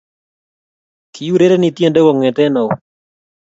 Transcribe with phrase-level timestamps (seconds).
[1.13, 2.69] Kiurereni tyendo kongete au?